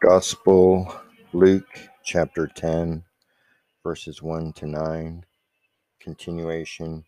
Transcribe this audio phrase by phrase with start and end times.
[0.00, 0.94] Gospel,
[1.34, 3.04] Luke chapter 10,
[3.82, 5.26] verses 1 to 9,
[6.00, 7.04] continuation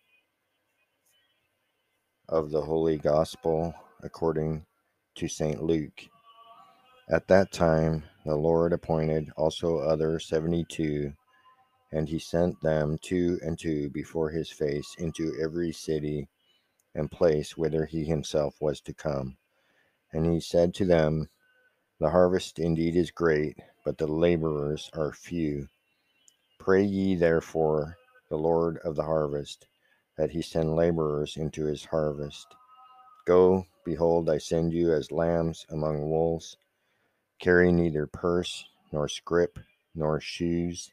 [2.29, 4.67] of the Holy Gospel according
[5.14, 5.63] to St.
[5.63, 6.03] Luke.
[7.09, 11.14] At that time, the Lord appointed also other seventy two,
[11.93, 16.29] and he sent them two and two before his face into every city
[16.95, 19.36] and place whither he himself was to come.
[20.13, 21.29] And he said to them,
[22.03, 25.69] the harvest indeed is great, but the laborers are few.
[26.59, 27.97] Pray ye therefore
[28.29, 29.69] the Lord of the harvest
[30.19, 32.48] that he send laborers into his harvest.
[33.25, 36.56] Go, behold, I send you as lambs among wolves.
[37.39, 39.61] Carry neither purse, nor scrip,
[39.95, 40.91] nor shoes,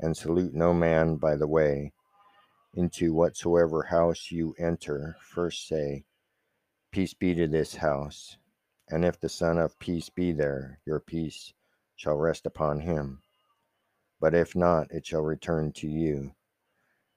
[0.00, 1.92] and salute no man by the way.
[2.74, 6.04] Into whatsoever house you enter, first say,
[6.90, 8.38] Peace be to this house.
[8.92, 11.54] And if the Son of Peace be there, your peace
[11.96, 13.22] shall rest upon him.
[14.20, 16.34] But if not, it shall return to you.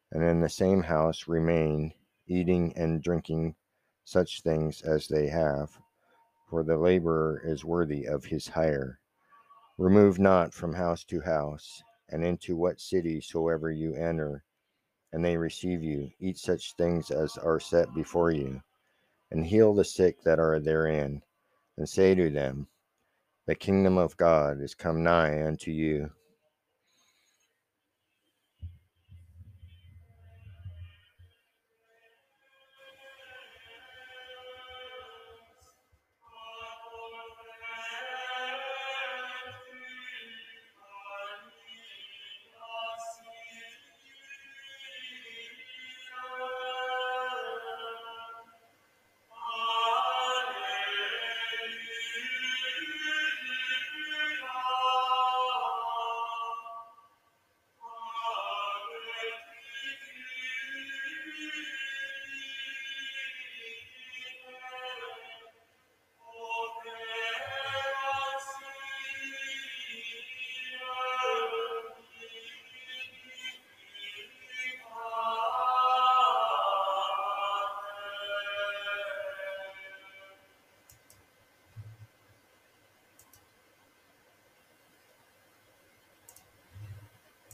[0.09, 1.94] And in the same house remain,
[2.28, 3.56] eating and drinking
[4.06, 5.78] such things as they have,
[6.50, 9.02] for the laborer is worthy of his hire.
[9.78, 14.45] Remove not from house to house, and into what city soever you enter,
[15.12, 18.64] and they receive you, eat such things as are set before you,
[19.30, 21.22] and heal the sick that are therein
[21.78, 22.68] and say to them,
[23.48, 26.12] The kingdom of God is come nigh unto you.